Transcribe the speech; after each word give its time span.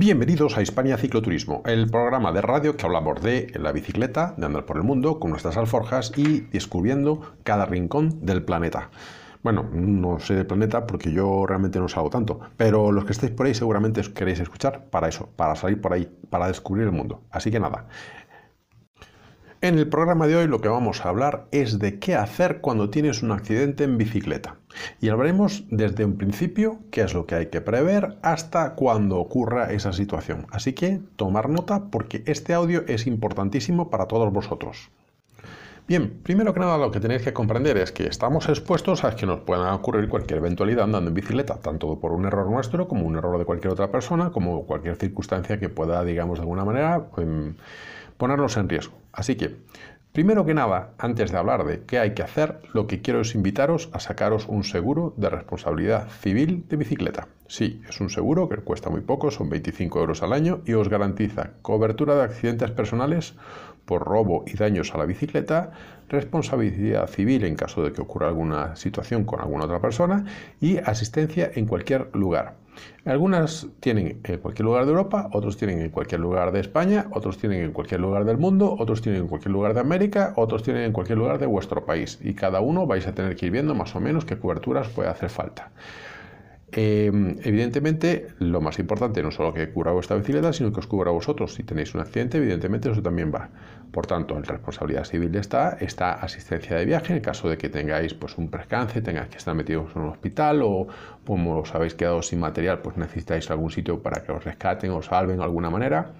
Bienvenidos 0.00 0.56
a 0.56 0.62
Hispania 0.62 0.96
Cicloturismo, 0.96 1.62
el 1.66 1.90
programa 1.90 2.32
de 2.32 2.40
radio 2.40 2.74
que 2.74 2.86
hablamos 2.86 3.20
de 3.20 3.52
la 3.60 3.70
bicicleta, 3.70 4.32
de 4.38 4.46
andar 4.46 4.64
por 4.64 4.78
el 4.78 4.82
mundo 4.82 5.20
con 5.20 5.30
nuestras 5.30 5.58
alforjas 5.58 6.10
y 6.16 6.40
descubriendo 6.40 7.34
cada 7.42 7.66
rincón 7.66 8.24
del 8.24 8.42
planeta. 8.42 8.88
Bueno, 9.42 9.68
no 9.70 10.18
sé 10.18 10.36
del 10.36 10.46
planeta 10.46 10.86
porque 10.86 11.12
yo 11.12 11.44
realmente 11.46 11.78
no 11.78 11.86
salgo 11.86 12.08
tanto, 12.08 12.40
pero 12.56 12.92
los 12.92 13.04
que 13.04 13.12
estéis 13.12 13.32
por 13.32 13.44
ahí 13.44 13.54
seguramente 13.54 14.00
os 14.00 14.08
queréis 14.08 14.40
escuchar 14.40 14.86
para 14.86 15.06
eso, 15.06 15.28
para 15.36 15.54
salir 15.54 15.82
por 15.82 15.92
ahí, 15.92 16.10
para 16.30 16.46
descubrir 16.48 16.86
el 16.86 16.92
mundo. 16.92 17.20
Así 17.30 17.50
que 17.50 17.60
nada, 17.60 17.84
en 19.62 19.78
el 19.78 19.88
programa 19.88 20.26
de 20.26 20.36
hoy 20.36 20.46
lo 20.46 20.60
que 20.60 20.68
vamos 20.68 21.04
a 21.04 21.10
hablar 21.10 21.46
es 21.50 21.78
de 21.78 21.98
qué 21.98 22.14
hacer 22.14 22.60
cuando 22.60 22.88
tienes 22.88 23.22
un 23.22 23.30
accidente 23.30 23.84
en 23.84 23.98
bicicleta. 23.98 24.56
Y 25.00 25.10
hablaremos 25.10 25.64
desde 25.70 26.04
un 26.04 26.16
principio, 26.16 26.78
qué 26.90 27.02
es 27.02 27.12
lo 27.12 27.26
que 27.26 27.34
hay 27.34 27.46
que 27.46 27.60
prever, 27.60 28.16
hasta 28.22 28.74
cuando 28.74 29.18
ocurra 29.18 29.72
esa 29.72 29.92
situación. 29.92 30.46
Así 30.50 30.72
que 30.72 31.00
tomar 31.16 31.50
nota 31.50 31.90
porque 31.90 32.22
este 32.26 32.54
audio 32.54 32.84
es 32.86 33.06
importantísimo 33.06 33.90
para 33.90 34.06
todos 34.06 34.32
vosotros. 34.32 34.90
Bien, 35.86 36.20
primero 36.22 36.54
que 36.54 36.60
nada 36.60 36.78
lo 36.78 36.92
que 36.92 37.00
tenéis 37.00 37.22
que 37.22 37.32
comprender 37.32 37.76
es 37.76 37.90
que 37.90 38.06
estamos 38.06 38.48
expuestos 38.48 39.02
a 39.04 39.16
que 39.16 39.26
nos 39.26 39.40
pueda 39.40 39.74
ocurrir 39.74 40.08
cualquier 40.08 40.38
eventualidad 40.38 40.84
andando 40.84 41.08
en 41.08 41.14
bicicleta, 41.14 41.56
tanto 41.56 41.98
por 41.98 42.12
un 42.12 42.24
error 42.24 42.48
nuestro 42.48 42.86
como 42.86 43.06
un 43.06 43.16
error 43.16 43.38
de 43.38 43.44
cualquier 43.44 43.72
otra 43.72 43.90
persona, 43.90 44.30
como 44.30 44.64
cualquier 44.66 44.96
circunstancia 44.96 45.58
que 45.58 45.68
pueda, 45.68 46.02
digamos, 46.04 46.38
de 46.38 46.42
alguna 46.42 46.64
manera... 46.64 47.08
Ponernos 48.20 48.58
en 48.58 48.68
riesgo. 48.68 48.98
Así 49.14 49.34
que, 49.36 49.56
primero 50.12 50.44
que 50.44 50.52
nada, 50.52 50.90
antes 50.98 51.32
de 51.32 51.38
hablar 51.38 51.64
de 51.64 51.84
qué 51.84 51.98
hay 51.98 52.12
que 52.12 52.22
hacer, 52.22 52.60
lo 52.74 52.86
que 52.86 53.00
quiero 53.00 53.22
es 53.22 53.34
invitaros 53.34 53.88
a 53.94 53.98
sacaros 53.98 54.46
un 54.46 54.62
seguro 54.62 55.14
de 55.16 55.30
responsabilidad 55.30 56.06
civil 56.10 56.66
de 56.68 56.76
bicicleta. 56.76 57.28
Sí, 57.46 57.80
es 57.88 57.98
un 57.98 58.10
seguro 58.10 58.46
que 58.50 58.58
cuesta 58.58 58.90
muy 58.90 59.00
poco, 59.00 59.30
son 59.30 59.48
25 59.48 60.00
euros 60.00 60.22
al 60.22 60.34
año 60.34 60.60
y 60.66 60.74
os 60.74 60.90
garantiza 60.90 61.52
cobertura 61.62 62.14
de 62.14 62.24
accidentes 62.24 62.70
personales 62.72 63.36
por 63.90 64.04
robo 64.04 64.44
y 64.46 64.56
daños 64.56 64.94
a 64.94 64.98
la 64.98 65.04
bicicleta, 65.04 65.72
responsabilidad 66.08 67.08
civil 67.08 67.42
en 67.42 67.56
caso 67.56 67.82
de 67.82 67.92
que 67.92 68.00
ocurra 68.00 68.28
alguna 68.28 68.76
situación 68.76 69.24
con 69.24 69.40
alguna 69.40 69.64
otra 69.64 69.80
persona 69.80 70.26
y 70.60 70.76
asistencia 70.78 71.50
en 71.56 71.66
cualquier 71.66 72.08
lugar. 72.14 72.54
Algunas 73.04 73.66
tienen 73.80 74.20
en 74.22 74.38
cualquier 74.38 74.66
lugar 74.66 74.84
de 74.84 74.92
Europa, 74.92 75.28
otros 75.32 75.56
tienen 75.56 75.80
en 75.80 75.90
cualquier 75.90 76.20
lugar 76.20 76.52
de 76.52 76.60
España, 76.60 77.06
otros 77.10 77.36
tienen 77.36 77.64
en 77.64 77.72
cualquier 77.72 78.00
lugar 78.00 78.24
del 78.24 78.38
mundo, 78.38 78.76
otros 78.78 79.02
tienen 79.02 79.22
en 79.22 79.28
cualquier 79.28 79.50
lugar 79.50 79.74
de 79.74 79.80
América, 79.80 80.34
otros 80.36 80.62
tienen 80.62 80.84
en 80.84 80.92
cualquier 80.92 81.18
lugar 81.18 81.40
de 81.40 81.46
vuestro 81.46 81.84
país. 81.84 82.20
Y 82.22 82.34
cada 82.34 82.60
uno 82.60 82.86
vais 82.86 83.08
a 83.08 83.12
tener 83.12 83.34
que 83.34 83.46
ir 83.46 83.52
viendo 83.52 83.74
más 83.74 83.96
o 83.96 84.00
menos 84.00 84.24
qué 84.24 84.38
coberturas 84.38 84.88
puede 84.88 85.08
hacer 85.08 85.30
falta. 85.30 85.72
Em, 86.72 87.36
evidentemente, 87.42 88.28
lo 88.38 88.60
más 88.60 88.78
importante 88.78 89.22
no 89.22 89.32
solo 89.32 89.52
que 89.52 89.70
cubra 89.72 89.90
vuestra 89.90 90.16
bicicleta, 90.16 90.52
sino 90.52 90.72
que 90.72 90.78
os 90.78 90.86
cubra 90.86 91.10
a 91.10 91.12
vosotros. 91.12 91.54
Si 91.54 91.64
tenéis 91.64 91.94
un 91.94 92.00
accidente, 92.00 92.38
evidentemente 92.38 92.90
eso 92.90 93.02
también 93.02 93.32
va. 93.34 93.50
Por 93.90 94.06
tanto, 94.06 94.36
en 94.36 94.44
responsabilidad 94.44 95.04
civil 95.04 95.34
está 95.34 95.76
esta 95.80 96.12
asistencia 96.12 96.76
de 96.76 96.84
viaje 96.84 97.12
en 97.12 97.20
caso 97.20 97.48
de 97.48 97.58
que 97.58 97.68
tengáis 97.68 98.14
pues, 98.14 98.38
un 98.38 98.48
percance, 98.48 99.02
tengáis 99.02 99.28
que 99.30 99.38
estar 99.38 99.54
metidos 99.54 99.90
en 99.96 100.02
un 100.02 100.08
hospital 100.10 100.62
o 100.62 100.86
como 101.26 101.58
os 101.58 101.74
habéis 101.74 101.94
quedado 101.94 102.22
sin 102.22 102.38
material, 102.38 102.80
pues 102.82 102.96
necesitáis 102.96 103.50
algún 103.50 103.70
sitio 103.70 104.00
para 104.00 104.22
que 104.22 104.30
os 104.30 104.44
rescaten 104.44 104.92
o 104.92 105.02
salven 105.02 105.38
de 105.38 105.44
alguna 105.44 105.70
manera. 105.70 106.12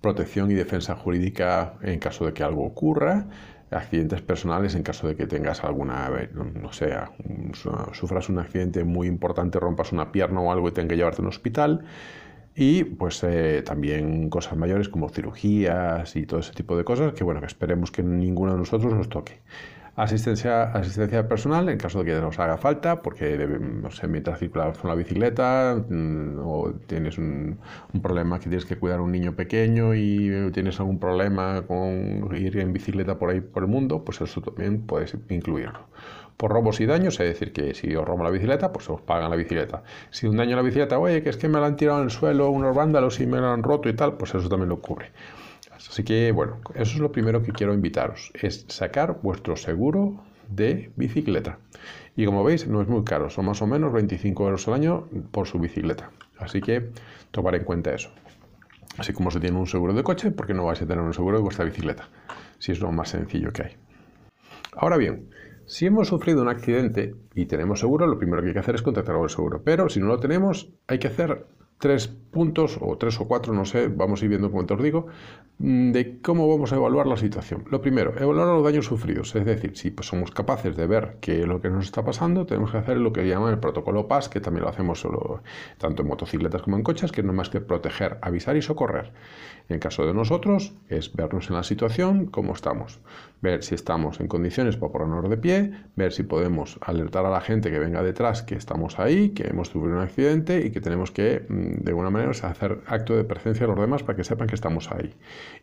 Protección 0.00 0.50
y 0.50 0.54
defensa 0.54 0.94
jurídica 0.94 1.74
en 1.82 1.98
caso 1.98 2.24
de 2.24 2.32
que 2.32 2.44
algo 2.44 2.64
ocurra 2.64 3.26
accidentes 3.70 4.20
personales 4.20 4.74
en 4.74 4.82
caso 4.82 5.06
de 5.06 5.16
que 5.16 5.26
tengas 5.26 5.62
alguna, 5.64 6.10
no 6.32 6.72
sé, 6.72 6.92
sufras 7.92 8.28
un 8.28 8.38
accidente 8.38 8.84
muy 8.84 9.06
importante, 9.06 9.60
rompas 9.60 9.92
una 9.92 10.10
pierna 10.12 10.40
o 10.40 10.50
algo 10.50 10.68
y 10.68 10.72
tengas 10.72 10.90
que 10.90 10.96
llevarte 10.96 11.22
a 11.22 11.22
un 11.22 11.28
hospital. 11.28 11.84
Y 12.54 12.84
pues 12.84 13.22
eh, 13.22 13.62
también 13.64 14.28
cosas 14.28 14.56
mayores 14.56 14.88
como 14.88 15.08
cirugías 15.08 16.16
y 16.16 16.26
todo 16.26 16.40
ese 16.40 16.52
tipo 16.52 16.76
de 16.76 16.84
cosas 16.84 17.12
que 17.12 17.22
bueno, 17.22 17.40
que 17.40 17.46
esperemos 17.46 17.92
que 17.92 18.02
ninguno 18.02 18.52
de 18.52 18.58
nosotros 18.58 18.92
nos 18.92 19.08
toque. 19.08 19.40
Asistencia, 19.96 20.72
asistencia 20.72 21.28
personal 21.28 21.68
en 21.68 21.76
caso 21.76 21.98
de 22.00 22.04
que 22.06 22.20
nos 22.20 22.38
haga 22.38 22.56
falta, 22.56 23.02
porque 23.02 23.36
no 23.36 23.90
sé, 23.90 24.06
mientras 24.06 24.38
circulas 24.38 24.78
con 24.78 24.88
la 24.88 24.94
bicicleta 24.94 25.76
mm, 25.88 26.38
o 26.38 26.72
tienes 26.86 27.18
un, 27.18 27.58
problema 28.00 28.38
que 28.38 28.48
tienes 28.48 28.64
que 28.64 28.76
cuidar 28.76 29.00
a 29.00 29.02
un 29.02 29.12
niño 29.12 29.34
pequeño 29.34 29.94
y 29.94 30.50
tienes 30.52 30.78
algún 30.80 30.98
problema 30.98 31.62
con 31.66 32.30
ir 32.36 32.58
en 32.58 32.72
bicicleta 32.72 33.18
por 33.18 33.30
ahí 33.30 33.40
por 33.40 33.64
el 33.64 33.68
mundo, 33.68 34.04
pues 34.04 34.20
eso 34.20 34.40
también 34.40 34.86
puedes 34.86 35.16
incluirlo. 35.28 35.80
Por 36.36 36.52
robos 36.52 36.80
y 36.80 36.86
daños, 36.86 37.20
es 37.20 37.26
decir, 37.26 37.52
que 37.52 37.74
si 37.74 37.94
os 37.94 38.06
roban 38.06 38.24
la 38.24 38.30
bicicleta, 38.30 38.72
pues 38.72 38.88
os 38.88 39.02
pagan 39.02 39.28
la 39.28 39.36
bicicleta. 39.36 39.82
Si 40.10 40.26
un 40.26 40.36
daño 40.36 40.54
a 40.54 40.56
la 40.56 40.62
bicicleta, 40.62 40.98
oye, 40.98 41.22
que 41.22 41.28
es 41.28 41.36
que 41.36 41.48
me 41.48 41.60
la 41.60 41.66
han 41.66 41.76
tirado 41.76 41.98
en 41.98 42.04
el 42.04 42.10
suelo 42.10 42.48
unos 42.50 42.74
vándalos 42.74 43.20
y 43.20 43.26
me 43.26 43.40
la 43.40 43.52
han 43.52 43.62
roto 43.62 43.88
y 43.88 43.94
tal, 43.94 44.16
pues 44.16 44.34
eso 44.34 44.48
también 44.48 44.70
lo 44.70 44.80
cubre. 44.80 45.12
Así 45.90 46.04
que, 46.04 46.30
bueno, 46.30 46.60
eso 46.76 46.94
es 46.94 46.98
lo 46.98 47.10
primero 47.10 47.42
que 47.42 47.50
quiero 47.50 47.74
invitaros, 47.74 48.30
es 48.40 48.64
sacar 48.68 49.18
vuestro 49.22 49.56
seguro 49.56 50.22
de 50.48 50.92
bicicleta. 50.94 51.58
Y 52.14 52.26
como 52.26 52.44
veis, 52.44 52.68
no 52.68 52.80
es 52.80 52.86
muy 52.86 53.02
caro, 53.02 53.28
son 53.28 53.46
más 53.46 53.60
o 53.60 53.66
menos 53.66 53.92
25 53.92 54.44
euros 54.44 54.68
al 54.68 54.74
año 54.74 55.08
por 55.32 55.48
su 55.48 55.58
bicicleta. 55.58 56.12
Así 56.38 56.60
que 56.60 56.90
tomar 57.32 57.56
en 57.56 57.64
cuenta 57.64 57.92
eso. 57.92 58.10
Así 58.98 59.12
como 59.12 59.32
se 59.32 59.40
tiene 59.40 59.58
un 59.58 59.66
seguro 59.66 59.92
de 59.92 60.04
coche, 60.04 60.30
porque 60.30 60.54
no 60.54 60.64
vais 60.64 60.80
a 60.80 60.86
tener 60.86 61.02
un 61.02 61.12
seguro 61.12 61.38
de 61.38 61.42
vuestra 61.42 61.64
bicicleta? 61.64 62.08
Si 62.60 62.70
es 62.70 62.78
lo 62.78 62.92
más 62.92 63.08
sencillo 63.08 63.52
que 63.52 63.62
hay. 63.64 63.76
Ahora 64.76 64.96
bien, 64.96 65.30
si 65.66 65.86
hemos 65.86 66.06
sufrido 66.06 66.40
un 66.42 66.48
accidente 66.48 67.16
y 67.34 67.46
tenemos 67.46 67.80
seguro, 67.80 68.06
lo 68.06 68.16
primero 68.16 68.42
que 68.42 68.48
hay 68.48 68.54
que 68.54 68.60
hacer 68.60 68.76
es 68.76 68.82
contactar 68.82 69.16
con 69.16 69.24
el 69.24 69.30
seguro. 69.30 69.62
Pero 69.64 69.88
si 69.88 69.98
no 69.98 70.06
lo 70.06 70.20
tenemos, 70.20 70.70
hay 70.86 71.00
que 71.00 71.08
hacer 71.08 71.46
tres 71.80 72.08
puntos 72.08 72.78
o 72.80 72.96
tres 72.98 73.18
o 73.20 73.26
cuatro, 73.26 73.54
no 73.54 73.64
sé, 73.64 73.88
vamos 73.88 74.20
a 74.20 74.24
ir 74.26 74.28
viendo 74.28 74.50
te 74.64 74.74
os 74.74 74.82
digo, 74.82 75.06
mm, 75.58 75.92
de 75.92 76.20
cómo 76.20 76.46
vamos 76.46 76.72
a 76.72 76.76
evaluar 76.76 77.06
la 77.06 77.16
situación. 77.16 77.64
Lo 77.70 77.80
primero, 77.80 78.12
evaluar 78.20 78.48
los 78.48 78.62
daños 78.62 78.84
sufridos, 78.84 79.34
es 79.34 79.44
decir, 79.46 79.76
si 79.76 79.90
pues, 79.90 80.06
somos 80.06 80.30
capaces 80.30 80.76
de 80.76 80.86
ver 80.86 81.16
qué 81.20 81.40
es 81.40 81.48
lo 81.48 81.60
que 81.60 81.70
nos 81.70 81.86
está 81.86 82.04
pasando, 82.04 82.44
tenemos 82.44 82.70
que 82.70 82.76
hacer 82.76 82.98
lo 82.98 83.12
que 83.12 83.26
llaman 83.26 83.54
el 83.54 83.58
protocolo 83.58 84.06
PAS, 84.06 84.28
que 84.28 84.40
también 84.40 84.64
lo 84.64 84.68
hacemos 84.68 85.00
solo, 85.00 85.42
tanto 85.78 86.02
en 86.02 86.08
motocicletas 86.08 86.62
como 86.62 86.76
en 86.76 86.82
coches, 86.82 87.12
que 87.12 87.22
no 87.22 87.32
más 87.32 87.48
que 87.48 87.60
proteger, 87.62 88.18
avisar 88.20 88.56
y 88.56 88.62
socorrer. 88.62 89.12
En 89.68 89.74
el 89.74 89.80
caso 89.80 90.06
de 90.06 90.12
nosotros, 90.12 90.74
es 90.88 91.14
vernos 91.14 91.48
en 91.48 91.56
la 91.56 91.62
situación, 91.62 92.26
cómo 92.26 92.52
estamos, 92.52 93.00
ver 93.42 93.62
si 93.62 93.74
estamos 93.74 94.20
en 94.20 94.28
condiciones 94.28 94.76
para 94.76 94.92
ponernos 94.92 95.30
de 95.30 95.36
pie, 95.36 95.72
ver 95.96 96.12
si 96.12 96.22
podemos 96.22 96.78
alertar 96.82 97.24
a 97.24 97.30
la 97.30 97.40
gente 97.40 97.70
que 97.70 97.78
venga 97.78 98.02
detrás 98.02 98.42
que 98.42 98.54
estamos 98.54 98.98
ahí, 98.98 99.30
que 99.30 99.48
hemos 99.48 99.68
sufrido 99.68 99.96
un 99.96 100.02
accidente 100.02 100.64
y 100.64 100.70
que 100.70 100.80
tenemos 100.80 101.10
que 101.10 101.46
mm, 101.48 101.84
de 101.84 101.90
alguna 101.90 102.10
manera 102.10 102.30
hacer 102.30 102.80
acto 102.86 103.16
de 103.16 103.24
presencia 103.24 103.64
a 103.64 103.68
los 103.68 103.78
demás 103.78 104.02
para 104.02 104.16
que 104.16 104.24
sepan 104.24 104.48
que 104.48 104.54
estamos 104.54 104.90
ahí. 104.92 105.14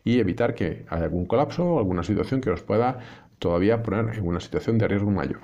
Y 0.04 0.18
evitar 0.18 0.54
que 0.54 0.84
haya 0.88 1.04
algún 1.04 1.26
colapso 1.26 1.64
o 1.64 1.78
alguna 1.78 2.02
situación 2.02 2.40
que 2.40 2.50
nos 2.50 2.62
pueda 2.62 2.98
todavía 3.38 3.82
poner 3.82 4.16
en 4.16 4.26
una 4.26 4.40
situación 4.40 4.78
de 4.78 4.88
riesgo 4.88 5.10
mayor. 5.10 5.40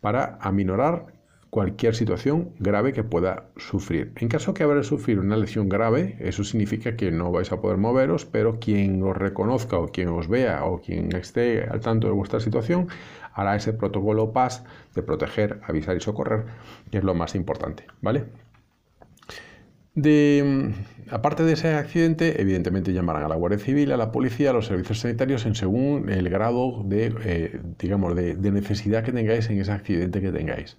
Para 0.00 0.38
aminorar 0.40 1.06
cualquier 1.54 1.94
situación 1.94 2.50
grave 2.58 2.92
que 2.92 3.04
pueda 3.04 3.44
sufrir. 3.56 4.10
En 4.16 4.26
caso 4.26 4.54
que 4.54 4.64
habrá 4.64 4.82
sufrir 4.82 5.20
una 5.20 5.36
lesión 5.36 5.68
grave, 5.68 6.16
eso 6.18 6.42
significa 6.42 6.96
que 6.96 7.12
no 7.12 7.30
vais 7.30 7.52
a 7.52 7.60
poder 7.60 7.76
moveros, 7.76 8.24
pero 8.24 8.58
quien 8.58 9.00
os 9.04 9.16
reconozca 9.16 9.78
o 9.78 9.86
quien 9.86 10.08
os 10.08 10.26
vea 10.26 10.64
o 10.64 10.80
quien 10.80 11.14
esté 11.14 11.62
al 11.62 11.78
tanto 11.78 12.08
de 12.08 12.12
vuestra 12.12 12.40
situación 12.40 12.88
hará 13.34 13.54
ese 13.54 13.72
protocolo 13.72 14.32
PAS 14.32 14.64
de 14.96 15.02
proteger, 15.04 15.60
avisar 15.62 15.96
y 15.96 16.00
socorrer, 16.00 16.46
que 16.90 16.98
es 16.98 17.04
lo 17.04 17.14
más 17.14 17.36
importante, 17.36 17.86
¿vale? 18.02 18.24
Aparte 21.08 21.44
de 21.44 21.52
ese 21.52 21.74
accidente, 21.74 22.40
evidentemente 22.42 22.92
llamarán 22.92 23.22
a 23.22 23.28
la 23.28 23.36
Guardia 23.36 23.60
Civil, 23.60 23.92
a 23.92 23.96
la 23.96 24.10
policía, 24.10 24.50
a 24.50 24.52
los 24.52 24.66
servicios 24.66 24.98
sanitarios 24.98 25.46
en 25.46 25.54
según 25.54 26.08
el 26.10 26.28
grado 26.30 26.82
de, 26.84 27.14
eh, 27.24 27.60
digamos, 27.78 28.16
de, 28.16 28.34
necesidad 28.50 29.04
que 29.04 29.12
tengáis 29.12 29.48
en 29.50 29.60
ese 29.60 29.70
accidente 29.70 30.20
que 30.20 30.32
tengáis. 30.32 30.78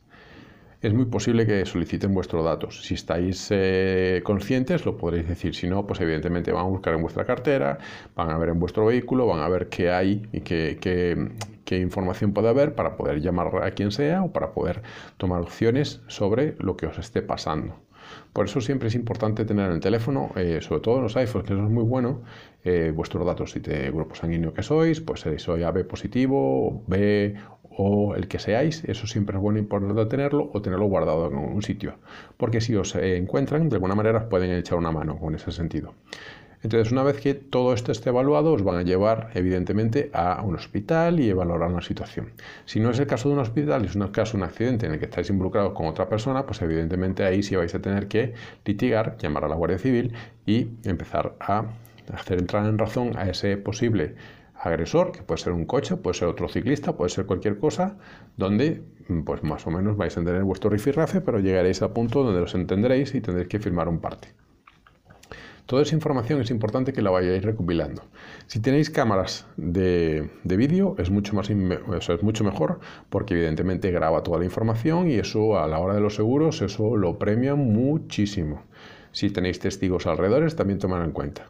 Es 0.85 0.93
muy 0.93 1.05
posible 1.05 1.47
que 1.47 1.65
soliciten 1.65 2.13
vuestros 2.13 2.45
datos. 2.45 2.83
Si 2.85 2.93
estáis 2.93 3.47
eh, 3.49 4.21
conscientes, 4.23 4.85
lo 4.85 4.95
podréis 4.95 5.27
decir. 5.27 5.55
Si 5.55 5.67
no, 5.67 5.87
pues 5.87 5.99
evidentemente 5.99 6.51
van 6.51 6.67
a 6.67 6.69
buscar 6.69 6.93
en 6.93 7.01
vuestra 7.01 7.25
cartera, 7.25 7.79
van 8.15 8.29
a 8.29 8.37
ver 8.37 8.49
en 8.49 8.59
vuestro 8.59 8.85
vehículo, 8.85 9.25
van 9.25 9.39
a 9.39 9.49
ver 9.49 9.67
qué 9.67 9.89
hay 9.89 10.21
y 10.31 10.41
qué, 10.41 11.17
información 11.71 12.33
puede 12.33 12.49
haber 12.49 12.75
para 12.75 12.97
poder 12.97 13.19
llamar 13.19 13.63
a 13.63 13.71
quien 13.71 13.91
sea 13.91 14.21
o 14.21 14.31
para 14.31 14.51
poder 14.53 14.83
tomar 15.17 15.41
opciones 15.41 16.03
sobre 16.05 16.55
lo 16.59 16.77
que 16.77 16.85
os 16.85 16.99
esté 16.99 17.23
pasando. 17.23 17.79
Por 18.31 18.45
eso 18.45 18.61
siempre 18.61 18.89
es 18.89 18.93
importante 18.93 19.43
tener 19.43 19.65
en 19.65 19.71
el 19.71 19.79
teléfono, 19.79 20.33
eh, 20.35 20.59
sobre 20.61 20.81
todo 20.81 20.97
en 20.97 21.03
los 21.03 21.17
iPhones, 21.17 21.47
que 21.47 21.53
eso 21.53 21.63
es 21.63 21.71
muy 21.71 21.83
bueno, 21.83 22.21
eh, 22.63 22.91
vuestros 22.93 23.25
datos, 23.25 23.51
si 23.51 23.59
de 23.59 23.89
grupo 23.89 24.13
sanguíneo 24.13 24.53
que 24.53 24.61
sois, 24.61 25.01
pues 25.01 25.25
soy 25.37 25.63
AB 25.63 25.87
positivo, 25.87 26.83
B 26.85 27.35
o 27.77 28.16
el 28.16 28.27
que 28.27 28.39
seáis, 28.39 28.83
eso 28.86 29.07
siempre 29.07 29.36
es 29.38 29.42
bueno 29.42 29.60
y 29.60 29.62
importante 29.62 30.06
tenerlo 30.06 30.50
o 30.54 30.62
tenerlo 30.62 30.86
guardado 30.86 31.27
en 31.27 31.36
un 31.36 31.62
sitio, 31.62 31.95
porque 32.38 32.62
si 32.62 32.75
os 32.75 32.95
eh, 32.95 33.18
encuentran, 33.18 33.69
de 33.69 33.75
alguna 33.75 33.95
manera 33.95 34.19
os 34.19 34.25
pueden 34.25 34.51
echar 34.51 34.77
una 34.77 34.92
mano 34.92 35.18
con 35.18 35.36
ese 35.36 35.51
sentido. 35.51 35.94
Entonces, 36.66 36.92
una 36.92 37.04
vez 37.04 37.22
que 37.22 37.36
todo 37.36 37.75
esto 37.75 37.92
esté 37.92 38.10
evaluado, 38.10 38.54
os 38.54 38.63
van 38.63 38.77
a 38.77 38.81
llevar, 38.81 39.30
evidentemente, 39.36 40.10
a 40.13 40.42
un 40.42 40.56
hospital 40.56 41.19
y 41.19 41.30
evaluar 41.30 41.69
la 41.69 41.81
situación. 41.81 42.31
Si 42.66 42.80
no 42.80 42.89
es 42.89 42.98
el 42.98 43.06
caso 43.06 43.30
de 43.30 43.36
un 43.36 43.42
hospital, 43.42 43.86
es 43.86 43.95
un 43.95 44.07
caso 44.07 44.31
de 44.36 44.44
un 44.44 44.50
accidente 44.50 44.88
en 44.88 44.94
el 44.94 44.98
que 44.98 45.06
estáis 45.06 45.30
involucrados 45.30 45.74
con 45.74 45.86
otra 45.86 46.10
persona, 46.10 46.44
pues 46.48 46.63
evidentemente 46.63 47.24
ahí 47.24 47.44
sí 47.44 47.56
vais 47.56 47.75
a 47.75 47.81
tener 47.83 48.07
que 48.07 48.33
litigar, 48.66 49.16
llamar 49.18 49.45
a 49.45 49.48
la 49.48 49.54
Guardia 49.54 49.78
Civil 49.78 50.13
y 50.48 50.69
empezar 50.86 51.36
a 51.39 51.66
hacer 52.12 52.39
entrar 52.39 52.66
en 52.66 52.80
razón 52.80 53.16
a 53.16 53.30
ese 53.30 53.57
posible 53.57 54.16
agresor, 54.65 55.12
que 55.12 55.21
puede 55.21 55.41
ser 55.41 55.53
un 55.53 55.65
coche, 55.65 55.95
puede 55.95 56.15
ser 56.15 56.27
otro 56.27 56.50
ciclista, 56.50 56.97
puede 56.97 57.09
ser 57.09 57.25
cualquier 57.25 57.59
cosa, 57.59 57.97
donde 58.35 58.83
pues 59.25 59.44
más 59.44 59.65
o 59.67 59.71
menos 59.71 59.95
vais 59.95 60.17
a 60.17 60.23
tener 60.23 60.44
vuestro 60.44 60.69
rifirrafe, 60.69 61.21
pero 61.21 61.39
llegaréis 61.39 61.81
al 61.81 61.91
punto 61.91 62.23
donde 62.23 62.41
os 62.41 62.56
entenderéis 62.56 63.13
y 63.13 63.21
tendréis 63.21 63.47
que 63.47 63.59
firmar 63.59 63.88
un 63.88 64.00
parte. 64.00 64.29
Toda 65.65 65.81
esa 65.81 65.95
información 65.95 66.41
es 66.41 66.51
importante 66.51 66.94
que 66.94 67.01
la 67.01 67.09
vayáis 67.09 67.44
recopilando. 67.44 68.03
Si 68.45 68.59
tenéis 68.59 68.91
cámaras 68.91 69.47
de, 69.57 70.29
vídeo 70.44 70.95
es 71.00 71.09
mucho, 71.09 71.35
más 71.35 71.50
es 71.50 72.23
mucho 72.23 72.44
mejor 72.44 72.79
porque 73.09 73.33
evidentemente 73.33 73.89
graba 73.89 74.21
toda 74.21 74.38
la 74.39 74.45
información 74.45 75.09
y 75.09 75.15
eso 75.15 75.57
a 75.57 75.68
la 75.68 75.79
hora 75.79 75.95
de 75.95 76.01
los 76.01 76.15
seguros 76.15 76.61
eso 76.61 76.97
lo 76.97 77.18
premia 77.18 77.56
muchísimo. 77.56 78.63
Si 79.11 79.31
tenéis 79.31 79.59
testigos 79.59 80.06
alrededores 80.06 80.56
también 80.56 80.77
toman 80.77 81.03
en 81.03 81.11
cuenta. 81.11 81.50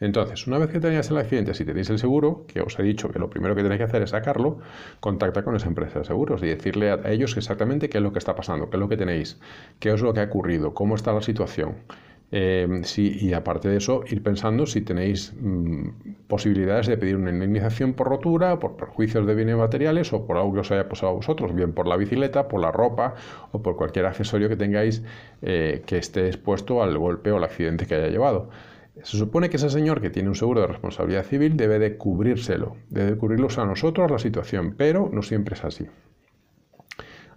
Entonces, 0.00 0.46
una 0.46 0.58
vez 0.58 0.70
que 0.70 0.80
tenéis 0.80 1.10
el 1.10 1.18
accidente, 1.18 1.54
si 1.54 1.64
tenéis 1.64 1.90
el 1.90 1.98
seguro, 1.98 2.44
que 2.46 2.60
os 2.60 2.78
he 2.78 2.82
dicho 2.82 3.08
que 3.10 3.18
lo 3.18 3.30
primero 3.30 3.54
que 3.54 3.62
tenéis 3.62 3.78
que 3.78 3.84
hacer 3.84 4.02
es 4.02 4.10
sacarlo, 4.10 4.58
contacta 5.00 5.42
con 5.44 5.56
esa 5.56 5.68
empresa 5.68 6.00
de 6.00 6.04
seguros 6.04 6.42
y 6.42 6.46
decirle 6.46 6.90
a 6.90 7.10
ellos 7.10 7.36
exactamente 7.36 7.88
qué 7.88 7.98
es 7.98 8.02
lo 8.02 8.12
que 8.12 8.18
está 8.18 8.34
pasando, 8.34 8.70
qué 8.70 8.76
es 8.76 8.80
lo 8.80 8.88
que 8.88 8.96
tenéis, 8.96 9.40
qué 9.78 9.92
es 9.92 10.00
lo 10.02 10.12
que 10.12 10.20
ha 10.20 10.24
ocurrido, 10.24 10.74
cómo 10.74 10.94
está 10.94 11.12
la 11.12 11.22
situación. 11.22 11.76
Eh, 12.36 12.82
y 12.96 13.32
aparte 13.32 13.68
de 13.68 13.76
eso, 13.76 14.02
ir 14.10 14.20
pensando 14.20 14.66
si 14.66 14.80
tenéis 14.80 15.32
mm, 15.40 16.26
posibilidades 16.26 16.88
de 16.88 16.96
pedir 16.96 17.14
una 17.14 17.30
indemnización 17.30 17.92
por 17.94 18.08
rotura, 18.08 18.58
por 18.58 18.76
perjuicios 18.76 19.24
de 19.24 19.36
bienes 19.36 19.56
materiales 19.56 20.12
o 20.12 20.26
por 20.26 20.36
algo 20.36 20.52
que 20.54 20.60
os 20.60 20.70
haya 20.72 20.88
pasado 20.88 21.12
a 21.12 21.14
vosotros, 21.14 21.54
bien 21.54 21.72
por 21.72 21.86
la 21.86 21.96
bicicleta, 21.96 22.48
por 22.48 22.60
la 22.60 22.72
ropa 22.72 23.14
o 23.52 23.62
por 23.62 23.76
cualquier 23.76 24.06
accesorio 24.06 24.48
que 24.48 24.56
tengáis 24.56 25.04
eh, 25.42 25.84
que 25.86 25.98
esté 25.98 26.26
expuesto 26.26 26.82
al 26.82 26.98
golpe 26.98 27.30
o 27.30 27.36
al 27.36 27.44
accidente 27.44 27.86
que 27.86 27.94
haya 27.94 28.08
llevado. 28.08 28.50
Se 29.02 29.16
supone 29.16 29.50
que 29.50 29.56
ese 29.56 29.70
señor 29.70 30.00
que 30.00 30.10
tiene 30.10 30.28
un 30.28 30.36
seguro 30.36 30.60
de 30.60 30.68
responsabilidad 30.68 31.24
civil 31.24 31.56
debe 31.56 31.78
de 31.78 31.96
cubrírselo, 31.96 32.76
debe 32.88 33.16
cubrirlo 33.16 33.48
a 33.56 33.66
nosotros 33.66 34.10
la 34.10 34.18
situación, 34.18 34.74
pero 34.76 35.10
no 35.12 35.22
siempre 35.22 35.56
es 35.56 35.64
así. 35.64 35.86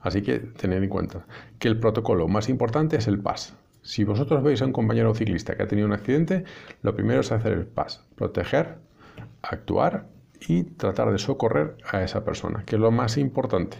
Así 0.01 0.21
que 0.21 0.39
tened 0.39 0.83
en 0.83 0.89
cuenta 0.89 1.25
que 1.57 1.68
el 1.68 1.80
protocolo 1.80 2.27
más 2.27 2.50
importante 2.50 2.98
es 2.98 3.07
el 3.07 3.19
PAS. 3.19 3.56
Si 3.81 4.04
vosotros 4.04 4.44
veis 4.44 4.62
a 4.62 4.65
un 4.65 4.71
compañero 4.71 5.13
ciclista 5.15 5.56
que 5.56 5.63
ha 5.63 5.68
tenido 5.68 5.88
un 5.88 5.94
accidente, 5.94 6.44
lo 6.83 6.95
primero 6.95 7.21
es 7.21 7.31
hacer 7.31 7.54
el 7.54 7.65
PAS, 7.65 8.06
proteger, 8.15 8.77
actuar 9.42 10.07
y 10.48 10.63
tratar 10.63 11.12
de 11.12 11.18
socorrer 11.18 11.77
a 11.92 12.04
esa 12.04 12.24
persona, 12.24 12.63
que 12.65 12.75
es 12.75 12.81
lo 12.81 12.92
más 12.92 13.18
importante. 13.18 13.77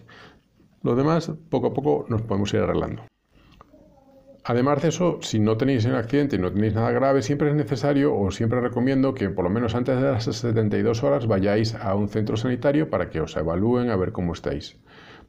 Lo 0.82 0.96
demás, 0.96 1.32
poco 1.50 1.68
a 1.68 1.74
poco, 1.74 2.06
nos 2.10 2.24
podemos 2.24 2.54
ir 2.54 2.62
arreglando. 2.62 3.04
Además 4.50 4.82
de 4.82 4.88
eso, 4.88 5.20
si 5.20 5.40
no 5.40 5.58
tenéis 5.58 5.84
un 5.84 5.96
accidente 5.96 6.38
y 6.38 6.40
no 6.40 6.54
tenéis 6.54 6.74
nada 6.74 6.92
grave, 6.92 7.22
siempre 7.22 7.50
es 7.50 7.56
necesario 7.56 8.16
o 8.16 8.32
siempre 8.32 8.62
recomiendo 8.62 9.14
que 9.14 9.30
por 9.30 9.44
lo 9.44 9.50
menos 9.50 9.76
antes 9.76 9.98
de 9.98 10.10
las 10.10 10.24
72 10.24 11.04
horas 11.04 11.28
vayáis 11.28 11.76
a 11.76 11.94
un 11.96 12.08
centro 12.08 12.38
sanitario 12.38 12.90
para 12.90 13.10
que 13.10 13.20
os 13.20 13.36
evalúen 13.36 13.90
a 13.90 13.98
ver 13.98 14.14
cómo 14.14 14.32
estáis. 14.32 14.78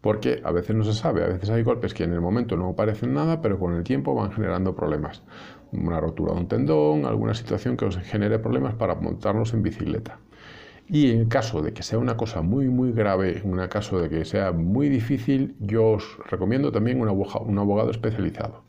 Porque 0.01 0.41
a 0.45 0.53
veces 0.53 0.77
no 0.77 0.85
se 0.85 0.93
sabe, 0.93 1.25
a 1.25 1.27
veces 1.27 1.51
hay 1.51 1.65
golpes 1.65 1.95
que 1.95 2.05
en 2.05 2.13
el 2.13 2.21
momento 2.21 2.57
no 2.57 2.77
parecen 2.77 3.13
nada, 3.13 3.43
pero 3.43 3.59
con 3.59 3.75
el 3.75 3.83
tiempo 3.83 4.15
van 4.15 4.31
generando 4.31 4.77
problemas. 4.77 5.25
Una 5.73 5.99
rotura 5.99 6.35
de 6.35 6.39
un 6.39 6.47
tendón, 6.47 7.05
alguna 7.05 7.35
situación 7.35 7.77
que 7.77 7.87
os 7.87 7.97
genere 7.99 8.39
problemas 8.39 8.75
para 8.75 8.95
montarnos 8.95 9.53
en 9.53 9.65
bicicleta. 9.65 10.21
Y 10.87 11.11
en 11.11 11.29
caso 11.29 11.61
de 11.61 11.73
que 11.73 11.83
sea 11.83 11.99
una 11.99 12.17
cosa 12.17 12.43
muy, 12.43 12.69
muy 12.69 12.93
grave, 12.93 13.43
en 13.45 13.67
caso 13.67 13.99
de 13.99 14.09
que 14.11 14.25
sea 14.25 14.53
muy 14.53 14.89
difícil, 14.89 15.57
yo 15.59 15.89
os 15.89 16.05
recomiendo 16.31 16.71
también 16.71 17.01
un 17.01 17.09
abogado 17.59 17.91
especializado 17.91 18.68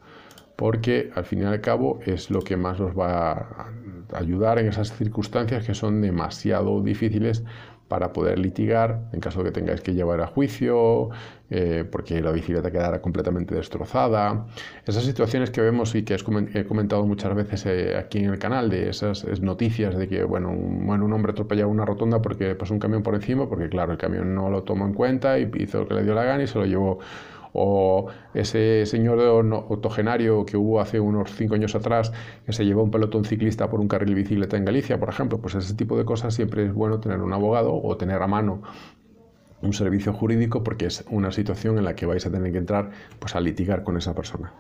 porque 0.60 1.10
al 1.16 1.24
fin 1.24 1.42
y 1.42 1.46
al 1.46 1.62
cabo 1.62 2.02
es 2.06 2.30
lo 2.30 2.42
que 2.42 2.58
más 2.58 2.82
os 2.82 2.92
va 2.92 3.32
a 3.32 3.72
ayudar 4.14 4.60
en 4.60 4.68
esas 4.68 4.92
circunstancias 4.92 5.66
que 5.66 5.74
son 5.74 6.02
demasiado 6.02 6.82
difíciles 6.82 7.46
para 7.88 8.12
poder 8.12 8.38
litigar 8.40 9.08
en 9.14 9.22
caso 9.22 9.40
de 9.40 9.46
que 9.46 9.52
tengáis 9.54 9.80
que 9.80 9.94
llevar 9.94 10.20
a 10.20 10.28
juicio, 10.28 11.12
eh, 11.50 11.86
porque 11.90 12.22
la 12.22 12.32
bicicleta 12.32 12.70
quedará 12.72 13.02
completamente 13.02 13.56
destrozada. 13.56 14.48
Esas 14.86 15.06
situaciones 15.06 15.50
que 15.50 15.62
vemos 15.62 15.96
y 15.96 16.04
que 16.04 16.18
he 16.54 16.66
comentado 16.66 17.06
muchas 17.06 17.34
veces 17.36 17.66
eh, 17.66 17.96
aquí 17.98 18.18
en 18.18 18.32
el 18.32 18.38
canal, 18.38 18.70
de 18.70 18.90
esas 18.90 19.26
noticias 19.40 19.98
de 19.98 20.10
que 20.10 20.26
bueno 20.26 20.50
un, 20.50 20.86
bueno, 20.86 21.06
un 21.06 21.14
hombre 21.14 21.32
atropellaba 21.32 21.72
una 21.72 21.86
rotonda 21.86 22.22
porque 22.22 22.54
pasó 22.56 22.74
un 22.74 22.82
camión 22.82 23.02
por 23.02 23.16
encima, 23.16 23.48
porque 23.48 23.70
claro, 23.70 23.94
el 23.94 23.98
camión 23.98 24.36
no 24.36 24.50
lo 24.50 24.64
tomó 24.64 24.86
en 24.86 24.94
cuenta 24.94 25.40
y 25.40 25.50
hizo 25.58 25.80
lo 25.80 25.88
que 25.88 25.94
le 25.94 26.04
dio 26.04 26.14
la 26.16 26.26
gana 26.26 26.44
y 26.44 26.48
se 26.48 26.60
lo 26.60 26.66
llevó 26.66 27.00
o 27.54 28.08
ese 28.34 28.86
señor 28.86 29.20
octogenario 29.70 30.46
que 30.46 30.58
hubo 30.58 30.80
hace 30.80 31.00
unos 31.00 31.34
cinco 31.36 31.56
años 31.56 31.76
atrás 31.76 32.12
que 32.46 32.54
se 32.54 32.66
llevó 32.66 32.84
un 32.84 32.92
pelotón 32.92 33.26
ciclista 33.26 33.70
por 33.70 33.80
un 33.80 33.88
carril 33.88 34.16
bicicleta 34.16 34.58
en 34.58 34.66
Galicia, 34.66 35.00
por 35.00 35.10
ejemplo, 35.10 35.40
pues 35.40 35.56
ese 35.56 35.74
tipo 35.74 35.98
de 35.98 36.06
cosas 36.06 36.34
siempre 36.34 36.66
es 36.66 36.74
bueno 36.74 37.00
tener 37.00 37.20
un 37.20 37.34
abogado 37.34 37.74
o 37.74 37.98
tener 37.98 38.22
a 38.22 38.28
mano 38.28 38.62
un 39.62 39.74
servicio 39.74 40.14
jurídico 40.14 40.64
porque 40.64 40.86
es 40.86 41.06
una 41.10 41.32
situación 41.32 41.78
en 41.78 41.86
la 41.86 41.96
que 41.96 42.06
vais 42.06 42.26
a 42.26 42.32
tener 42.32 42.52
que 42.52 42.58
entrar 42.58 42.92
pues, 43.20 43.36
a 43.36 43.40
litigar 43.40 43.84
con 43.84 43.98
esa 43.98 44.14
persona. 44.16 44.54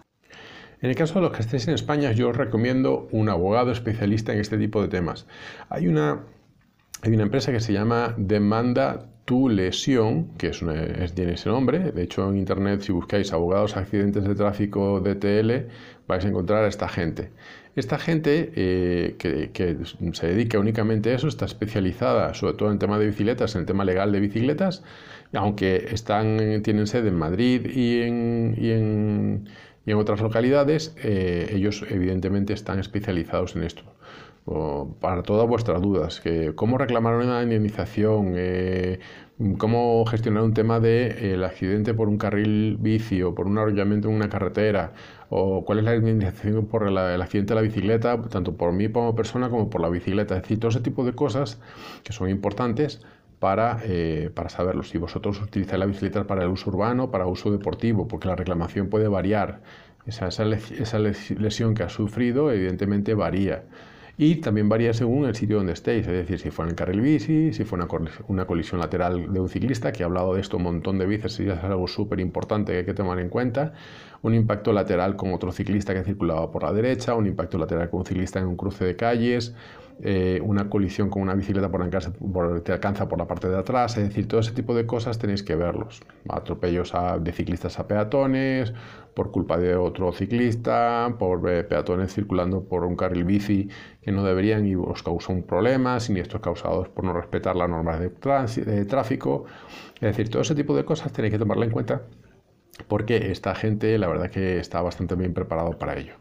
En 0.82 0.90
el 0.90 0.96
caso 0.96 1.16
de 1.16 1.22
los 1.22 1.32
que 1.32 1.42
estéis 1.42 1.68
en 1.68 1.74
España, 1.74 2.12
yo 2.14 2.30
os 2.30 2.38
recomiendo 2.38 3.10
un 3.12 3.28
abogado 3.30 3.72
especialista 3.72 4.32
en 4.34 4.40
este 4.40 4.58
tipo 4.58 4.82
de 4.82 4.88
temas. 4.88 5.28
Hay 5.68 5.88
una, 5.88 6.22
hay 7.02 7.14
una 7.14 7.24
empresa 7.24 7.52
que 7.52 7.60
se 7.60 7.74
llama 7.74 8.14
Demanda 8.18 9.10
tu 9.30 9.48
lesión, 9.48 10.30
que 10.40 10.48
es, 10.48 10.60
tiene 11.14 11.34
ese 11.34 11.50
nombre, 11.50 11.92
de 11.92 12.02
hecho 12.02 12.28
en 12.28 12.36
internet 12.36 12.82
si 12.82 12.92
buscáis 12.92 13.32
abogados 13.32 13.78
accidentes 13.78 14.24
de 14.24 14.34
tráfico 14.34 15.02
DTL 15.02 15.68
vais 16.08 16.26
a 16.26 16.28
encontrar 16.28 16.64
a 16.64 16.68
esta 16.68 16.90
gente. 16.90 17.30
Esta 17.76 18.00
gente 18.00 18.52
eh, 18.56 19.18
que, 19.20 19.78
se 20.14 20.28
dedica 20.28 20.58
únicamente 20.58 21.12
a 21.12 21.14
eso, 21.14 21.28
está 21.28 21.46
especializada 21.46 22.34
sobre 22.34 22.56
todo 22.56 22.72
en 22.72 22.80
tema 22.80 22.98
de 22.98 23.06
bicicletas, 23.06 23.54
en 23.54 23.62
el 23.62 23.68
tema 23.68 23.86
legal 23.86 24.12
de 24.12 24.20
bicicletas, 24.20 24.82
aunque 25.32 25.90
están, 25.92 26.64
tienen 26.64 26.88
sede 26.88 27.10
en 27.10 27.16
Madrid 27.16 27.68
y 27.68 28.00
y 28.00 28.72
en, 28.72 29.48
otras 29.98 30.22
localidades, 30.22 30.96
eh, 31.04 31.52
ellos 31.54 31.86
evidentemente 31.90 32.54
están 32.54 32.80
especializados 32.80 33.56
en 33.56 33.64
esto 33.64 33.84
para 35.00 35.22
todas 35.22 35.48
vuestras 35.48 35.82
dudas, 35.82 36.20
que 36.22 36.56
cómo 36.56 36.78
reclamar 36.78 37.16
una 37.16 37.44
indemnización, 37.44 38.34
eh, 38.36 39.00
cómo 39.58 40.04
gestionar 40.06 40.44
un 40.44 40.54
tema 40.54 40.80
de, 40.80 41.34
el 41.34 41.44
accidente 41.44 41.94
por 41.94 42.10
un 42.10 42.18
carril 42.18 42.78
bici 42.80 43.22
o 43.22 43.36
por 43.36 43.46
un 43.46 43.58
arrollamiento 43.60 44.10
en 44.10 44.16
una 44.16 44.30
carretera, 44.30 44.94
o 45.30 45.64
cuál 45.66 45.80
es 45.80 45.86
la 45.86 45.96
indemnización 45.96 46.66
por 46.66 46.88
el, 46.88 46.98
accidente 46.98 47.54
de 47.54 47.56
la 47.56 47.62
bicicleta, 47.62 48.20
tanto 48.24 48.58
por 48.58 48.72
mí 48.72 48.90
como 48.90 49.14
persona 49.16 49.50
como 49.50 49.70
por 49.70 49.82
la 49.82 49.90
bicicleta. 49.90 50.36
Es 50.36 50.42
decir, 50.42 50.60
todo 50.60 50.70
ese 50.70 50.82
tipo 50.82 51.06
de 51.06 51.14
cosas 51.14 51.60
que 52.04 52.14
son 52.14 52.30
importantes 52.30 53.02
para, 53.40 53.80
eh, 53.84 54.30
para 54.34 54.50
saberlo. 54.50 54.84
Si 54.84 54.98
vosotros 54.98 55.42
utilizáis 55.42 55.80
la 55.80 55.86
bicicleta 55.86 56.26
para 56.26 56.44
el 56.44 56.50
uso 56.50 56.70
urbano, 56.70 57.12
para 57.12 57.26
uso 57.26 57.52
deportivo, 57.52 58.08
porque 58.08 58.28
la 58.28 58.36
reclamación 58.36 58.90
puede 58.90 59.08
variar. 59.08 59.62
Esa, 60.06 60.28
esa 60.28 61.00
lesión 61.00 61.76
que 61.76 61.84
has 61.84 61.94
sufrido 61.94 62.52
evidentemente 62.52 63.14
varía. 63.14 63.64
Y 64.22 64.36
también 64.36 64.68
varía 64.68 64.92
según 64.92 65.24
el 65.24 65.34
sitio 65.34 65.56
donde 65.56 65.72
estéis, 65.72 66.06
es 66.06 66.12
decir, 66.12 66.40
si 66.40 66.52
fue 66.52 66.66
en 66.66 66.72
el 66.72 66.76
carril 66.76 67.00
bici, 67.00 67.54
si 67.54 67.64
fue 67.64 67.80
una, 68.28 68.46
colisión 68.46 68.82
lateral 68.82 69.32
de 69.32 69.40
un 69.40 69.48
ciclista, 69.48 69.94
que 69.94 70.04
he 70.04 70.06
hablado 70.06 70.34
de 70.34 70.42
esto 70.42 70.58
un 70.58 70.64
montón 70.64 70.98
de 70.98 71.06
veces 71.06 71.40
y 71.40 71.48
es 71.48 71.58
algo 71.64 71.88
súper 71.88 72.20
importante 72.20 72.74
que 72.74 72.80
hay 72.80 72.86
que 72.86 72.94
tomar 72.94 73.18
en 73.20 73.30
cuenta, 73.30 73.72
un 74.22 74.36
impacto 74.36 74.74
lateral 74.74 75.16
con 75.16 75.34
otro 75.34 75.54
ciclista 75.54 75.94
que 75.94 76.04
circulaba 76.04 76.52
por 76.52 76.64
la 76.64 76.74
derecha, 76.74 77.16
un 77.16 77.28
impacto 77.28 77.58
lateral 77.58 77.90
con 77.90 78.02
un 78.02 78.06
ciclista 78.06 78.40
en 78.40 78.48
un 78.48 78.58
cruce 78.58 78.84
de 78.84 78.98
calles, 78.98 79.56
eh, 80.02 80.40
una 80.44 80.70
colisión 80.70 81.10
con 81.10 81.22
una 81.22 81.34
bicicleta 81.34 81.70
por, 81.70 81.90
por, 82.32 82.62
te 82.62 82.72
alcanza 82.72 83.08
por 83.10 83.20
la 83.20 83.28
parte 83.28 83.50
de 83.50 83.58
atrás, 83.58 83.98
es 83.98 84.08
decir, 84.08 84.28
todo 84.28 84.40
ese 84.40 84.52
tipo 84.54 84.74
de 84.74 84.86
cosas 84.86 85.20
tenéis 85.20 85.44
que 85.44 85.56
verlos. 85.56 86.02
Atropellos 86.30 86.94
de 87.22 87.32
ciclistas 87.32 87.80
a 87.80 87.88
peatones, 87.88 88.74
por 89.14 89.32
culpa 89.32 89.58
de 89.58 89.76
otro 89.76 90.12
ciclista, 90.14 91.16
por 91.20 91.50
eh, 91.50 91.64
peatones 91.64 92.14
circulando 92.14 92.64
por 92.64 92.86
un 92.86 92.96
carril 92.96 93.26
bici 93.26 93.70
que 94.02 94.12
no 94.12 94.24
deberían 94.24 94.66
y 94.66 94.76
os 94.76 95.04
causan 95.04 95.44
problemas, 95.44 96.04
siniestros 96.04 96.42
causados 96.42 96.90
por 96.90 97.04
no 97.04 97.14
respetar 97.14 97.56
las 97.56 97.70
normas 97.70 98.00
de, 98.00 98.10
de 98.66 98.86
tráfico. 98.86 99.46
Es 99.96 100.02
decir, 100.02 100.30
todo 100.30 100.42
ese 100.42 100.56
tipo 100.56 100.76
de 100.76 100.86
cosas 100.86 101.12
tenéis 101.12 101.34
que 101.34 101.40
tomarla 101.40 101.66
en 101.66 101.72
cuenta 101.72 102.04
porque 102.88 103.32
esta 103.32 103.56
gente 103.56 103.98
la 103.98 104.08
verdad 104.08 104.30
que 104.30 104.60
está 104.60 104.82
bastante 104.82 105.16
bien 105.16 105.34
preparado 105.34 105.78
para 105.78 105.98
ello. 105.98 106.14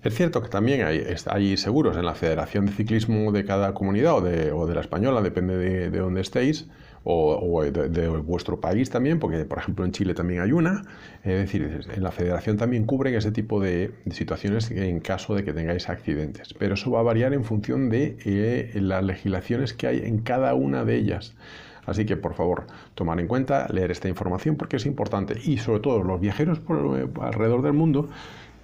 Es 0.02 0.14
cierto 0.14 0.42
que 0.42 0.48
también 0.48 0.86
hay, 0.86 1.56
seguros 1.56 1.96
en 1.96 2.04
la 2.04 2.14
Federación 2.14 2.66
de 2.66 2.72
Ciclismo 2.72 3.32
de 3.32 3.44
cada 3.44 3.74
comunidad 3.74 4.18
o 4.18 4.20
de, 4.20 4.74
la 4.74 4.80
española, 4.80 5.22
depende 5.22 5.56
de, 5.56 5.90
de 5.90 5.98
dónde 5.98 6.20
estéis, 6.20 6.68
o, 7.10 7.62
de, 7.62 8.08
vuestro 8.08 8.60
país 8.60 8.90
también, 8.90 9.18
porque 9.18 9.44
por 9.44 9.58
ejemplo 9.58 9.84
en 9.84 9.92
Chile 9.92 10.14
también 10.14 10.42
hay 10.42 10.52
una. 10.52 10.82
Es 11.24 11.38
decir, 11.38 11.86
en 11.94 12.02
la 12.02 12.10
federación 12.10 12.56
también 12.56 12.84
cubren 12.84 13.14
ese 13.14 13.32
tipo 13.32 13.60
de, 13.60 13.92
situaciones 14.10 14.70
en 14.70 15.00
caso 15.00 15.34
de 15.34 15.44
que 15.44 15.52
tengáis 15.52 15.88
accidentes. 15.88 16.54
Pero 16.54 16.74
eso 16.74 16.90
va 16.90 17.00
a 17.00 17.02
variar 17.02 17.32
en 17.32 17.44
función 17.44 17.88
de 17.88 18.18
eh, 18.24 18.72
las 18.80 19.02
legislaciones 19.04 19.72
que 19.72 19.86
hay 19.86 19.98
en 20.04 20.18
cada 20.18 20.54
una 20.54 20.84
de 20.84 20.96
ellas. 20.96 21.34
Así 21.86 22.04
que 22.04 22.18
por 22.18 22.34
favor, 22.34 22.66
tomar 22.94 23.18
en 23.18 23.26
cuenta, 23.26 23.66
leer 23.72 23.90
esta 23.90 24.08
información 24.08 24.56
porque 24.56 24.76
es 24.76 24.84
importante. 24.84 25.40
Y 25.42 25.56
sobre 25.56 25.80
todo 25.80 26.02
los 26.02 26.20
viajeros 26.20 26.58
eh, 26.58 27.08
alrededor 27.22 27.62
del 27.62 27.72
mundo 27.72 28.10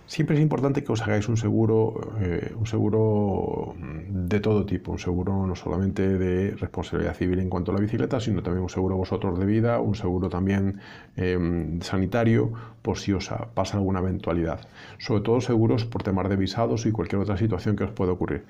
Siempre 0.06 0.36
es 0.36 0.42
importante 0.42 0.84
que 0.84 0.92
os 0.92 1.00
hagáis 1.00 1.28
un 1.28 1.38
seguro, 1.38 2.12
eh, 2.20 2.52
un 2.54 2.66
seguro 2.66 3.74
de 3.78 4.38
todo 4.38 4.66
tipo, 4.66 4.92
un 4.92 4.98
seguro 4.98 5.46
no 5.46 5.56
solamente 5.56 6.18
de 6.18 6.50
responsabilidad 6.56 7.14
civil 7.14 7.38
en 7.40 7.48
cuanto 7.48 7.70
a 7.70 7.74
la 7.74 7.80
bicicleta, 7.80 8.20
sino 8.20 8.42
también 8.42 8.62
un 8.62 8.68
seguro 8.68 8.96
vosotros 8.96 9.38
de 9.38 9.46
vida, 9.46 9.80
un 9.80 9.94
seguro 9.94 10.28
también 10.28 10.78
em, 11.16 11.80
sanitario 11.80 12.52
por 12.82 12.98
si 12.98 13.14
os 13.14 13.30
pasa 13.54 13.78
alguna 13.78 14.00
eventualidad. 14.00 14.60
Sobre 14.98 15.22
todo 15.22 15.40
seguros 15.40 15.86
por 15.86 16.02
temas 16.02 16.28
de 16.28 16.36
visados 16.36 16.84
y 16.84 16.92
cualquier 16.92 17.22
otra 17.22 17.38
situación 17.38 17.74
que 17.74 17.84
os 17.84 17.90
pueda 17.90 18.12
ocurrir 18.12 18.44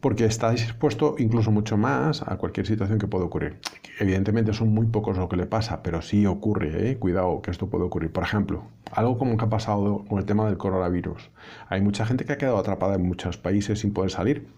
porque 0.00 0.24
estáis 0.24 0.62
expuesto 0.62 1.14
incluso 1.18 1.50
mucho 1.50 1.76
más 1.76 2.22
a 2.22 2.36
cualquier 2.36 2.66
situación 2.66 2.98
que 2.98 3.06
pueda 3.06 3.24
ocurrir. 3.24 3.58
Evidentemente 3.98 4.52
son 4.52 4.68
muy 4.68 4.86
pocos 4.86 5.18
lo 5.18 5.28
que 5.28 5.36
le 5.36 5.46
pasa, 5.46 5.82
pero 5.82 6.02
sí 6.02 6.26
ocurre, 6.26 6.90
¿eh? 6.90 6.96
cuidado 6.96 7.42
que 7.42 7.50
esto 7.50 7.68
puede 7.68 7.84
ocurrir. 7.84 8.10
Por 8.12 8.24
ejemplo, 8.24 8.64
algo 8.92 9.18
como 9.18 9.36
que 9.36 9.44
ha 9.44 9.50
pasado 9.50 10.04
con 10.08 10.18
el 10.18 10.24
tema 10.24 10.46
del 10.46 10.56
coronavirus. 10.56 11.30
Hay 11.68 11.82
mucha 11.82 12.06
gente 12.06 12.24
que 12.24 12.32
ha 12.32 12.38
quedado 12.38 12.58
atrapada 12.58 12.94
en 12.94 13.06
muchos 13.06 13.36
países 13.36 13.80
sin 13.80 13.92
poder 13.92 14.10
salir 14.10 14.48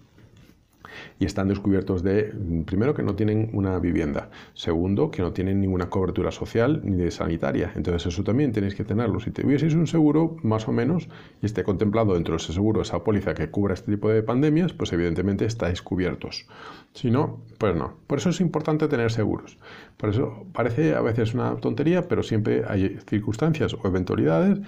y 1.18 1.24
están 1.24 1.48
descubiertos 1.48 2.02
de, 2.02 2.34
primero, 2.66 2.94
que 2.94 3.02
no 3.02 3.14
tienen 3.14 3.50
una 3.52 3.78
vivienda, 3.78 4.30
segundo, 4.54 5.10
que 5.10 5.22
no 5.22 5.32
tienen 5.32 5.60
ninguna 5.60 5.90
cobertura 5.90 6.30
social 6.30 6.80
ni 6.84 6.96
de 6.96 7.10
sanitaria. 7.10 7.72
Entonces 7.74 8.12
eso 8.12 8.24
también 8.24 8.52
tenéis 8.52 8.74
que 8.74 8.84
tenerlo. 8.84 9.20
Si 9.20 9.30
tuvieseis 9.30 9.74
un 9.74 9.86
seguro, 9.86 10.36
más 10.42 10.68
o 10.68 10.72
menos, 10.72 11.08
y 11.40 11.46
esté 11.46 11.64
contemplado 11.64 12.14
dentro 12.14 12.34
de 12.34 12.42
ese 12.42 12.52
seguro, 12.52 12.82
esa 12.82 13.02
póliza 13.04 13.34
que 13.34 13.50
cubra 13.50 13.74
este 13.74 13.92
tipo 13.92 14.08
de 14.08 14.22
pandemias, 14.22 14.72
pues 14.72 14.92
evidentemente 14.92 15.44
estáis 15.44 15.82
cubiertos. 15.82 16.46
Si 16.94 17.10
no, 17.10 17.40
pues 17.58 17.74
no. 17.74 17.94
Por 18.06 18.18
eso 18.18 18.30
es 18.30 18.40
importante 18.40 18.88
tener 18.88 19.10
seguros. 19.10 19.58
Por 19.96 20.10
eso 20.10 20.46
parece 20.52 20.94
a 20.94 21.00
veces 21.00 21.34
una 21.34 21.56
tontería, 21.56 22.08
pero 22.08 22.22
siempre 22.22 22.64
hay 22.66 22.98
circunstancias 23.06 23.74
o 23.74 23.86
eventualidades 23.86 24.60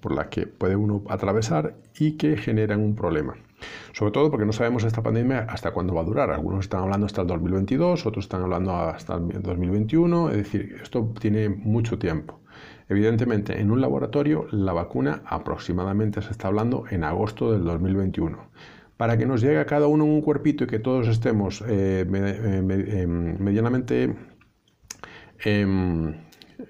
por 0.00 0.14
las 0.14 0.26
que 0.26 0.46
puede 0.46 0.76
uno 0.76 1.02
atravesar 1.08 1.76
y 1.98 2.12
que 2.12 2.36
generan 2.36 2.80
un 2.80 2.94
problema. 2.94 3.36
Sobre 3.92 4.12
todo 4.12 4.30
porque 4.30 4.46
no 4.46 4.52
sabemos 4.52 4.84
esta 4.84 5.02
pandemia 5.02 5.46
hasta 5.48 5.70
cuándo 5.72 5.94
va 5.94 6.02
a 6.02 6.04
durar. 6.04 6.30
Algunos 6.30 6.60
están 6.60 6.82
hablando 6.82 7.06
hasta 7.06 7.22
el 7.22 7.26
2022, 7.26 8.06
otros 8.06 8.24
están 8.24 8.42
hablando 8.42 8.74
hasta 8.74 9.14
el 9.14 9.42
2021. 9.42 10.30
Es 10.30 10.36
decir, 10.36 10.76
esto 10.82 11.12
tiene 11.18 11.48
mucho 11.48 11.98
tiempo. 11.98 12.42
Evidentemente, 12.88 13.58
en 13.60 13.70
un 13.70 13.80
laboratorio 13.80 14.46
la 14.50 14.72
vacuna 14.72 15.22
aproximadamente 15.24 16.20
se 16.20 16.30
está 16.30 16.48
hablando 16.48 16.84
en 16.90 17.04
agosto 17.04 17.52
del 17.52 17.64
2021. 17.64 18.38
Para 18.96 19.16
que 19.16 19.26
nos 19.26 19.40
llegue 19.40 19.58
a 19.58 19.66
cada 19.66 19.86
uno 19.86 20.04
un 20.04 20.20
cuerpito 20.20 20.64
y 20.64 20.66
que 20.66 20.78
todos 20.78 21.08
estemos 21.08 21.62
eh, 21.62 22.06
eh, 22.06 23.02
em, 23.02 23.38
medianamente, 23.38 24.14
em, 25.44 26.14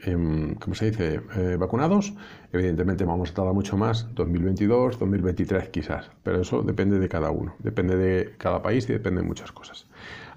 em, 0.05 0.55
¿cómo 0.55 0.75
se 0.75 0.91
dice?, 0.91 1.21
eh, 1.37 1.57
vacunados, 1.59 2.15
Evidentemente 2.53 3.05
vamos 3.05 3.31
a 3.31 3.35
tardar 3.35 3.55
mucho 3.55 3.79
más, 3.79 4.15
2022, 4.15 4.99
2023 4.99 5.69
quizás, 5.71 6.11
pero 6.23 6.43
eso 6.43 6.63
depende 6.63 6.99
de 6.99 7.09
cada 7.09 7.31
uno, 7.31 7.55
depende 7.61 7.97
de 7.97 8.35
cada 8.37 8.61
país 8.63 8.87
y 8.91 8.93
depende 8.93 9.23
de 9.23 9.27
muchas 9.27 9.53
cosas. 9.53 9.87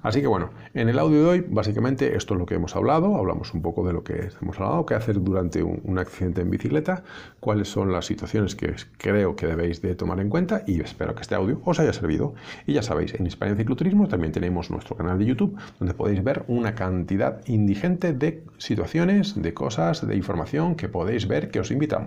Así 0.05 0.21
que 0.21 0.27
bueno, 0.27 0.51
en 0.75 0.87
el 0.87 0.99
audio 0.99 1.23
de 1.23 1.25
hoy 1.25 1.45
básicamente 1.49 2.15
esto 2.15 2.35
es 2.35 2.39
lo 2.39 2.45
que 2.45 2.53
hemos 2.53 2.75
hablado, 2.75 3.15
hablamos 3.15 3.55
un 3.55 3.63
poco 3.63 3.87
de 3.87 3.91
lo 3.91 4.03
que 4.03 4.29
hemos 4.39 4.59
hablado, 4.59 4.85
qué 4.85 4.93
hacer 4.93 5.19
durante 5.19 5.63
un, 5.63 5.97
accidente 5.97 6.41
en 6.41 6.51
bicicleta, 6.51 7.03
cuáles 7.39 7.69
son 7.69 7.91
las 7.91 8.05
situaciones 8.05 8.55
que 8.55 8.75
creo 8.99 9.35
que 9.35 9.47
debéis 9.47 9.81
de 9.81 9.95
tomar 9.95 10.19
en 10.19 10.29
cuenta 10.29 10.61
y 10.67 10.79
espero 10.79 11.15
que 11.15 11.23
este 11.23 11.33
audio 11.33 11.59
os 11.65 11.79
haya 11.79 11.91
servido. 11.91 12.35
Y 12.67 12.73
ya 12.73 12.83
sabéis, 12.83 13.15
en 13.15 13.25
España 13.25 13.55
Cicloturismo 13.55 14.07
también 14.07 14.31
tenemos 14.31 14.69
nuestro 14.69 14.95
canal 14.95 15.17
de 15.17 15.25
YouTube 15.25 15.57
donde 15.79 15.95
podéis 15.95 16.23
ver 16.23 16.43
una 16.47 16.75
cantidad 16.75 17.41
indigente 17.47 18.13
de 18.13 18.43
situaciones, 18.59 19.41
de 19.41 19.55
cosas, 19.55 20.07
de 20.07 20.15
información 20.15 20.75
que 20.75 20.87
podéis 20.87 21.27
ver 21.27 21.49
que 21.49 21.59
os 21.59 21.71
invitamos. 21.71 22.04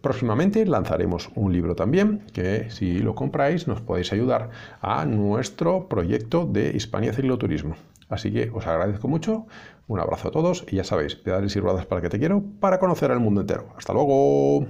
Próximamente 0.00 0.66
lanzaremos 0.66 1.30
un 1.36 1.52
libro 1.52 1.76
también 1.76 2.26
que 2.32 2.70
si 2.70 2.98
lo 2.98 3.14
compráis 3.14 3.68
nos 3.68 3.80
podéis 3.80 4.12
ayudar 4.12 4.50
a 4.80 5.04
nuestro 5.04 5.88
proyecto 5.88 6.44
de 6.44 6.72
Hispania 6.74 7.12
Cicloturismo. 7.12 7.76
Así 8.08 8.32
que 8.32 8.50
os 8.52 8.66
agradezco 8.66 9.06
mucho, 9.06 9.46
un 9.86 10.00
abrazo 10.00 10.28
a 10.28 10.30
todos 10.32 10.64
y 10.68 10.76
ya 10.76 10.84
sabéis, 10.84 11.14
pedales 11.14 11.54
y 11.54 11.60
ruedas 11.60 11.86
para 11.86 12.02
que 12.02 12.08
te 12.08 12.18
quiero 12.18 12.42
para 12.60 12.78
conocer 12.78 13.12
el 13.12 13.20
mundo 13.20 13.42
entero. 13.42 13.68
Hasta 13.76 13.92
luego. 13.92 14.66